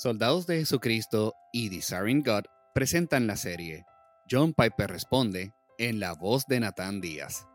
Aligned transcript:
Soldados 0.00 0.46
de 0.46 0.56
Jesucristo 0.56 1.34
y 1.52 1.68
Desiring 1.68 2.22
God 2.22 2.44
presentan 2.72 3.26
la 3.26 3.36
serie 3.36 3.84
John 4.30 4.54
Piper 4.54 4.88
responde 4.88 5.52
en 5.76 6.00
la 6.00 6.14
voz 6.14 6.46
de 6.46 6.58
Nathan 6.58 7.02
Díaz. 7.02 7.46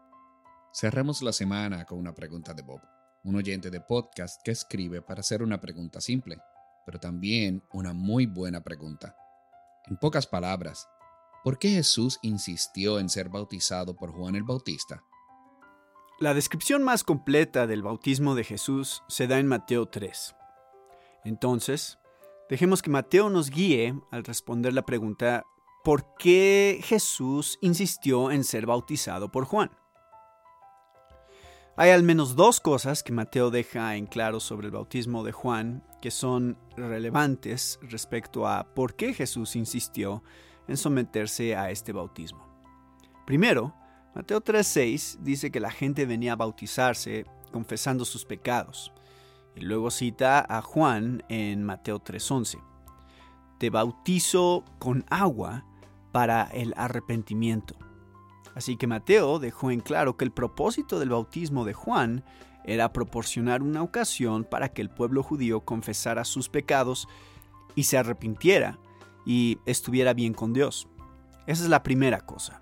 Cerramos 0.72 1.24
la 1.24 1.34
semana 1.34 1.86
con 1.86 1.98
una 1.98 2.14
pregunta 2.14 2.54
de 2.54 2.62
Bob, 2.62 2.82
un 3.24 3.36
oyente 3.36 3.72
de 3.72 3.82
podcast 3.82 4.40
que 4.44 4.52
escribe 4.52 5.02
para 5.02 5.22
hacer 5.22 5.42
una 5.42 5.60
pregunta 5.60 6.00
simple, 6.00 6.38
pero 6.86 7.00
también 7.00 7.64
una 7.74 7.94
muy 7.94 8.28
buena 8.28 8.62
pregunta. 8.62 9.16
En 9.88 9.98
pocas 9.98 10.28
palabras, 10.28 10.88
¿por 11.44 11.58
qué 11.58 11.70
Jesús 11.70 12.20
insistió 12.22 13.00
en 13.00 13.10
ser 13.10 13.28
bautizado 13.28 13.96
por 13.96 14.12
Juan 14.12 14.36
el 14.36 14.44
Bautista? 14.44 15.02
La 16.20 16.36
descripción 16.36 16.84
más 16.84 17.04
completa 17.04 17.66
del 17.66 17.82
bautismo 17.82 18.36
de 18.36 18.44
Jesús 18.44 19.02
se 19.08 19.26
da 19.26 19.40
en 19.40 19.48
Mateo 19.48 19.88
3. 19.88 20.36
Entonces, 21.24 21.98
Dejemos 22.50 22.84
que 22.84 22.92
Mateo 22.92 23.30
nos 23.32 23.50
guíe 23.50 24.00
al 24.12 24.24
responder 24.24 24.72
la 24.74 24.86
pregunta 24.86 25.46
¿por 25.84 26.16
qué 26.20 26.80
Jesús 26.84 27.58
insistió 27.62 28.30
en 28.30 28.44
ser 28.44 28.68
bautizado 28.68 29.32
por 29.32 29.46
Juan? 29.46 29.72
Hay 31.76 31.90
al 31.90 32.04
menos 32.04 32.36
dos 32.36 32.60
cosas 32.60 33.02
que 33.02 33.12
Mateo 33.12 33.50
deja 33.50 33.96
en 33.96 34.06
claro 34.06 34.40
sobre 34.40 34.68
el 34.68 34.72
bautismo 34.72 35.24
de 35.24 35.32
Juan 35.32 35.84
que 36.02 36.12
son 36.12 36.58
relevantes 36.78 37.80
respecto 37.82 38.48
a 38.48 38.76
por 38.76 38.96
qué 38.96 39.14
Jesús 39.14 39.56
insistió 39.56 40.24
en 40.68 40.78
someterse 40.78 41.56
a 41.56 41.72
este 41.72 41.94
bautismo. 41.94 42.48
Primero, 43.26 43.74
Mateo 44.14 44.40
3:6 44.40 45.18
dice 45.22 45.52
que 45.52 45.60
la 45.60 45.72
gente 45.72 46.06
venía 46.06 46.34
a 46.34 46.38
bautizarse 46.38 47.26
confesando 47.52 48.06
sus 48.06 48.24
pecados. 48.24 48.94
Luego 49.62 49.90
cita 49.90 50.46
a 50.48 50.62
Juan 50.62 51.24
en 51.30 51.64
Mateo 51.64 52.00
3:11. 52.00 52.60
Te 53.58 53.70
bautizo 53.70 54.66
con 54.80 55.06
agua 55.10 55.66
para 56.12 56.44
el 56.44 56.74
arrepentimiento. 56.78 57.76
Así 58.54 58.78
que 58.78 58.88
Mateo 58.88 59.40
dejó 59.40 59.72
en 59.72 59.82
claro 59.82 60.18
que 60.18 60.26
el 60.26 60.32
propósito 60.32 61.00
del 61.00 61.10
bautismo 61.10 61.66
de 61.66 61.74
Juan 61.74 62.24
era 62.64 62.92
proporcionar 62.92 63.62
una 63.62 63.84
ocasión 63.84 64.44
para 64.44 64.70
que 64.70 64.82
el 64.82 64.90
pueblo 64.90 65.24
judío 65.24 65.62
confesara 65.62 66.26
sus 66.26 66.50
pecados 66.50 67.08
y 67.76 67.84
se 67.84 67.98
arrepintiera 67.98 68.80
y 69.26 69.60
estuviera 69.66 70.14
bien 70.14 70.34
con 70.34 70.54
Dios. 70.54 70.88
Esa 71.48 71.64
es 71.64 71.70
la 71.70 71.84
primera 71.84 72.22
cosa. 72.22 72.62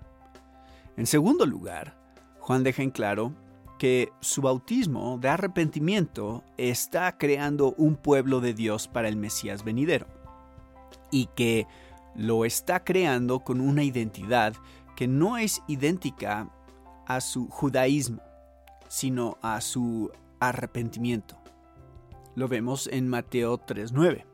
En 0.96 1.06
segundo 1.06 1.46
lugar, 1.46 1.96
Juan 2.38 2.62
deja 2.62 2.82
en 2.82 2.90
claro 2.90 3.32
que 3.78 4.12
su 4.20 4.42
bautismo 4.42 5.18
de 5.18 5.28
arrepentimiento 5.28 6.44
está 6.56 7.16
creando 7.18 7.74
un 7.76 7.96
pueblo 7.96 8.40
de 8.40 8.54
Dios 8.54 8.88
para 8.88 9.08
el 9.08 9.16
Mesías 9.16 9.64
venidero 9.64 10.06
y 11.10 11.26
que 11.34 11.66
lo 12.14 12.44
está 12.44 12.84
creando 12.84 13.40
con 13.40 13.60
una 13.60 13.82
identidad 13.82 14.54
que 14.96 15.08
no 15.08 15.36
es 15.38 15.62
idéntica 15.66 16.48
a 17.06 17.20
su 17.20 17.48
judaísmo, 17.48 18.22
sino 18.88 19.38
a 19.42 19.60
su 19.60 20.10
arrepentimiento. 20.40 21.36
Lo 22.36 22.48
vemos 22.48 22.88
en 22.92 23.08
Mateo 23.08 23.58
3.9. 23.58 24.24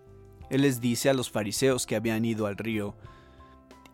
Él 0.50 0.62
les 0.62 0.80
dice 0.80 1.08
a 1.11 1.14
los 1.14 1.30
fariseos 1.30 1.86
que 1.86 1.96
habían 1.96 2.24
ido 2.24 2.46
al 2.46 2.56
río, 2.56 2.96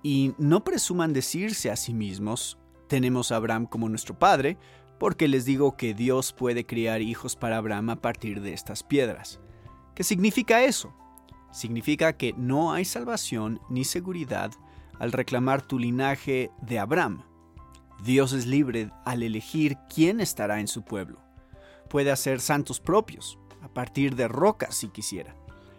y 0.03 0.35
no 0.39 0.63
presuman 0.63 1.13
decirse 1.13 1.71
a 1.71 1.77
sí 1.77 1.93
mismos, 1.93 2.59
tenemos 2.89 3.33
a 3.33 3.37
Abraham 3.37 3.67
como 3.67 3.89
nuestro 3.89 4.17
padre, 4.17 4.57
porque 4.99 5.29
les 5.29 5.45
digo 5.45 5.77
que 5.77 5.95
Dios 5.95 6.33
puede 6.33 6.67
criar 6.67 7.03
hijos 7.03 7.37
para 7.37 7.59
Abraham 7.59 7.91
a 7.91 7.97
partir 7.97 8.41
de 8.41 8.53
estas 8.53 8.83
piedras. 8.83 9.41
¿Qué 9.95 10.05
significa 10.05 10.65
eso? 10.65 10.95
Significa 11.53 12.15
que 12.15 12.35
no 12.37 12.73
hay 12.73 12.85
salvación 12.85 13.61
ni 13.69 13.85
seguridad 13.85 14.53
al 14.99 15.13
reclamar 15.13 15.63
tu 15.63 15.79
linaje 15.79 16.51
de 16.63 16.79
Abraham. 16.79 17.23
Dios 18.03 18.33
es 18.33 18.47
libre 18.47 18.91
al 19.05 19.23
elegir 19.23 19.79
quién 19.93 20.21
estará 20.21 20.61
en 20.61 20.69
su 20.69 20.83
pueblo. 20.83 21.19
Puede 21.89 22.11
hacer 22.11 22.41
santos 22.41 22.81
propios, 22.81 23.39
a 23.63 23.69
partir 23.69 24.17
de 24.17 24.29
rocas 24.29 24.75
si 24.77 24.89
quisiera. 24.89 25.35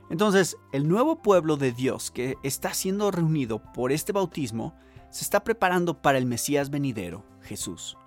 Entonces, 0.09 0.57
el 0.72 0.88
nuevo 0.88 1.22
pueblo 1.22 1.57
de 1.57 1.72
Dios 1.72 2.11
que 2.11 2.35
está 2.44 2.73
siendo 2.73 3.11
reunido 3.11 3.61
por 3.73 3.91
este 3.91 4.13
bautismo 4.13 4.73
se 5.11 5.23
está 5.23 5.44
preparando 5.44 6.01
para 6.01 6.17
el 6.17 6.25
Mesías 6.25 6.69
venidero, 6.69 7.23
Jesús 7.41 7.97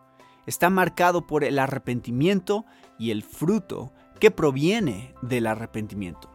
está 0.46 0.70
marcado 0.70 1.26
por 1.26 1.44
el 1.44 1.58
arrepentimiento 1.58 2.64
y 2.98 3.10
el 3.10 3.22
fruto 3.22 3.92
que 4.18 4.30
proviene 4.30 5.14
del 5.22 5.46
arrepentimiento. 5.46 6.30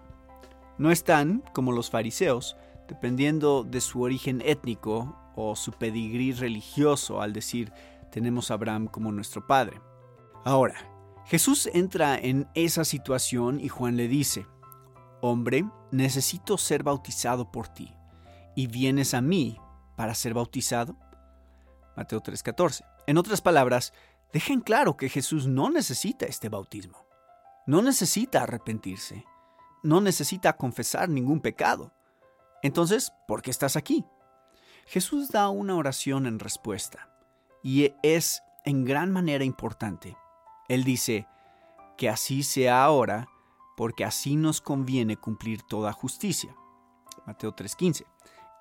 No 0.77 0.91
están, 0.91 1.43
como 1.53 1.71
los 1.71 1.89
fariseos, 1.89 2.57
dependiendo 2.87 3.63
de 3.63 3.81
su 3.81 4.01
origen 4.01 4.41
étnico 4.45 5.15
o 5.35 5.55
su 5.55 5.71
pedigrí 5.71 6.31
religioso 6.31 7.21
al 7.21 7.33
decir 7.33 7.71
tenemos 8.11 8.49
a 8.49 8.53
Abraham 8.53 8.87
como 8.87 9.11
nuestro 9.11 9.45
padre. 9.45 9.81
Ahora, 10.45 10.75
Jesús 11.25 11.69
entra 11.73 12.17
en 12.17 12.47
esa 12.53 12.85
situación 12.85 13.59
y 13.59 13.67
Juan 13.67 13.97
le 13.97 14.07
dice, 14.07 14.45
Hombre, 15.21 15.65
necesito 15.91 16.57
ser 16.57 16.83
bautizado 16.83 17.51
por 17.51 17.67
ti, 17.67 17.93
¿y 18.55 18.67
vienes 18.67 19.13
a 19.13 19.21
mí 19.21 19.57
para 19.95 20.13
ser 20.13 20.33
bautizado? 20.33 20.95
Mateo 21.95 22.21
3:14. 22.21 22.85
En 23.07 23.17
otras 23.17 23.41
palabras, 23.41 23.93
dejen 24.33 24.61
claro 24.61 24.97
que 24.97 25.09
Jesús 25.09 25.47
no 25.47 25.69
necesita 25.69 26.25
este 26.25 26.49
bautismo. 26.49 27.05
No 27.67 27.81
necesita 27.81 28.43
arrepentirse. 28.43 29.25
No 29.83 30.01
necesita 30.01 30.57
confesar 30.57 31.09
ningún 31.09 31.41
pecado. 31.41 31.93
Entonces, 32.61 33.11
¿por 33.27 33.41
qué 33.41 33.51
estás 33.51 33.75
aquí? 33.75 34.05
Jesús 34.87 35.29
da 35.29 35.49
una 35.49 35.75
oración 35.75 36.25
en 36.25 36.39
respuesta 36.39 37.09
y 37.63 37.93
es 38.03 38.41
en 38.65 38.85
gran 38.85 39.11
manera 39.11 39.43
importante. 39.43 40.17
Él 40.67 40.83
dice, 40.83 41.27
que 41.97 42.09
así 42.09 42.43
sea 42.43 42.83
ahora, 42.83 43.27
porque 43.77 44.05
así 44.05 44.35
nos 44.35 44.61
conviene 44.61 45.17
cumplir 45.17 45.61
toda 45.63 45.91
justicia. 45.91 46.55
Mateo 47.25 47.53
3:15. 47.53 48.05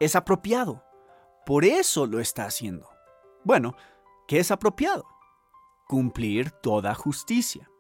Es 0.01 0.16
apropiado. 0.16 0.84
Por 1.47 1.65
eso 1.65 2.06
lo 2.06 2.21
está 2.21 2.47
haciendo. 2.47 2.89
Bueno, 3.44 3.77
¿qué 4.27 4.38
es 4.38 4.50
apropiado? 4.50 5.06
Cumplir 5.87 6.50
toda 6.50 6.94
justicia. 6.94 7.71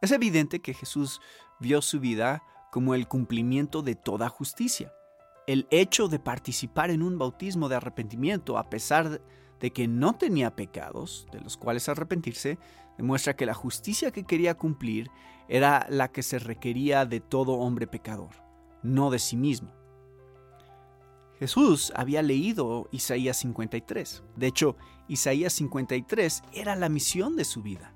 Es 0.00 0.12
evidente 0.12 0.60
que 0.60 0.74
Jesús 0.74 1.20
vio 1.58 1.82
su 1.82 1.98
vida 1.98 2.44
como 2.70 2.94
el 2.94 3.08
cumplimiento 3.08 3.82
de 3.82 3.96
toda 3.96 4.28
justicia. 4.28 4.92
El 5.48 5.66
hecho 5.70 6.06
de 6.06 6.20
participar 6.20 6.90
en 6.90 7.02
un 7.02 7.18
bautismo 7.18 7.68
de 7.68 7.74
arrepentimiento 7.76 8.58
a 8.58 8.70
pesar 8.70 9.20
de 9.58 9.72
que 9.72 9.88
no 9.88 10.14
tenía 10.14 10.54
pecados 10.54 11.26
de 11.32 11.40
los 11.40 11.56
cuales 11.56 11.88
arrepentirse, 11.88 12.58
demuestra 12.96 13.34
que 13.34 13.46
la 13.46 13.54
justicia 13.54 14.12
que 14.12 14.24
quería 14.24 14.56
cumplir 14.56 15.10
era 15.48 15.86
la 15.90 16.12
que 16.12 16.22
se 16.22 16.38
requería 16.38 17.06
de 17.06 17.18
todo 17.18 17.54
hombre 17.54 17.88
pecador, 17.88 18.36
no 18.84 19.10
de 19.10 19.18
sí 19.18 19.36
mismo. 19.36 19.72
Jesús 21.38 21.92
había 21.94 22.22
leído 22.22 22.88
Isaías 22.90 23.36
53. 23.38 24.24
De 24.36 24.46
hecho, 24.46 24.76
Isaías 25.06 25.52
53 25.54 26.42
era 26.52 26.74
la 26.74 26.88
misión 26.88 27.36
de 27.36 27.44
su 27.44 27.62
vida. 27.62 27.94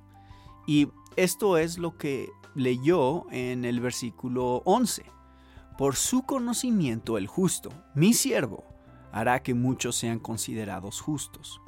Y 0.67 0.89
esto 1.17 1.59
es 1.59 1.79
lo 1.79 1.99
que 1.99 2.29
leyó 2.55 3.27
en 3.31 3.65
el 3.65 3.81
versículo 3.81 4.63
11. 4.65 5.05
Por 5.77 5.97
su 5.97 6.23
conocimiento 6.23 7.19
el 7.19 7.27
justo, 7.27 7.71
mi 7.95 8.15
siervo, 8.15 8.65
hará 9.11 9.43
que 9.43 9.55
muchos 9.55 9.97
sean 9.97 10.21
considerados 10.21 11.01
justos. 11.01 11.61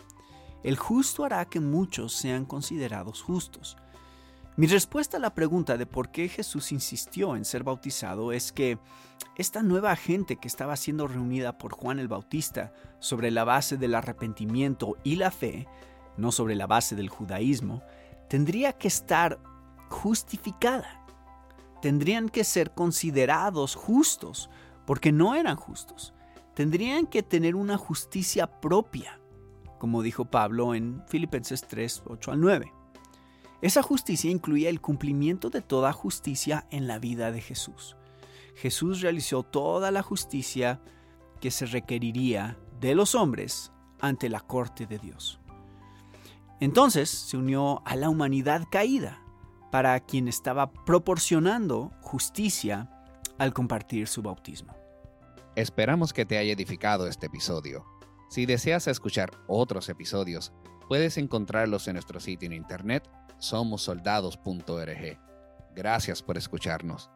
El 0.62 0.76
justo 0.76 1.24
hará 1.24 1.44
que 1.46 1.60
muchos 1.60 2.12
sean 2.12 2.44
considerados 2.44 3.20
justos. 3.22 3.76
Mi 4.56 4.68
respuesta 4.68 5.16
a 5.16 5.20
la 5.20 5.34
pregunta 5.34 5.76
de 5.76 5.84
por 5.84 6.10
qué 6.10 6.28
Jesús 6.28 6.70
insistió 6.70 7.34
en 7.34 7.44
ser 7.44 7.64
bautizado 7.64 8.30
es 8.30 8.52
que 8.52 8.78
esta 9.36 9.64
nueva 9.64 9.96
gente 9.96 10.36
que 10.36 10.46
estaba 10.46 10.76
siendo 10.76 11.08
reunida 11.08 11.58
por 11.58 11.72
Juan 11.72 11.98
el 11.98 12.06
Bautista 12.06 12.72
sobre 13.00 13.32
la 13.32 13.42
base 13.42 13.76
del 13.76 13.96
arrepentimiento 13.96 14.96
y 15.02 15.16
la 15.16 15.32
fe, 15.32 15.66
no 16.16 16.30
sobre 16.30 16.54
la 16.54 16.68
base 16.68 16.94
del 16.94 17.08
judaísmo, 17.08 17.82
tendría 18.28 18.74
que 18.74 18.86
estar 18.86 19.40
justificada. 19.88 21.04
Tendrían 21.82 22.28
que 22.28 22.44
ser 22.44 22.74
considerados 22.74 23.74
justos, 23.74 24.50
porque 24.86 25.10
no 25.10 25.34
eran 25.34 25.56
justos. 25.56 26.14
Tendrían 26.54 27.08
que 27.08 27.24
tener 27.24 27.56
una 27.56 27.76
justicia 27.76 28.60
propia, 28.60 29.18
como 29.80 30.00
dijo 30.00 30.26
Pablo 30.26 30.76
en 30.76 31.02
Filipenses 31.08 31.66
3, 31.66 32.04
8 32.06 32.30
al 32.30 32.40
9. 32.40 32.83
Esa 33.64 33.82
justicia 33.82 34.30
incluía 34.30 34.68
el 34.68 34.82
cumplimiento 34.82 35.48
de 35.48 35.62
toda 35.62 35.90
justicia 35.94 36.66
en 36.70 36.86
la 36.86 36.98
vida 36.98 37.32
de 37.32 37.40
Jesús. 37.40 37.96
Jesús 38.56 39.00
realizó 39.00 39.42
toda 39.42 39.90
la 39.90 40.02
justicia 40.02 40.82
que 41.40 41.50
se 41.50 41.64
requeriría 41.64 42.58
de 42.78 42.94
los 42.94 43.14
hombres 43.14 43.72
ante 44.02 44.28
la 44.28 44.40
corte 44.40 44.84
de 44.84 44.98
Dios. 44.98 45.40
Entonces 46.60 47.08
se 47.08 47.38
unió 47.38 47.80
a 47.86 47.96
la 47.96 48.10
humanidad 48.10 48.66
caída, 48.70 49.22
para 49.70 49.98
quien 50.00 50.28
estaba 50.28 50.70
proporcionando 50.70 51.90
justicia 52.02 52.90
al 53.38 53.54
compartir 53.54 54.08
su 54.08 54.20
bautismo. 54.20 54.76
Esperamos 55.56 56.12
que 56.12 56.26
te 56.26 56.36
haya 56.36 56.52
edificado 56.52 57.08
este 57.08 57.28
episodio. 57.28 57.86
Si 58.28 58.44
deseas 58.44 58.88
escuchar 58.88 59.30
otros 59.46 59.88
episodios, 59.88 60.52
puedes 60.86 61.16
encontrarlos 61.16 61.88
en 61.88 61.94
nuestro 61.94 62.20
sitio 62.20 62.44
en 62.44 62.52
internet 62.52 63.08
somosoldados.org. 63.44 65.18
Gracias 65.74 66.22
por 66.22 66.36
escucharnos. 66.36 67.10